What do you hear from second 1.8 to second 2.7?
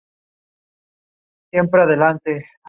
de Badajoz, España.